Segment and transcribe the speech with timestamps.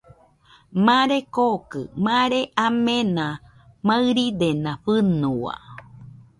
[0.85, 3.25] Mare kookɨ mare amena
[3.85, 5.53] maɨridena fɨnua.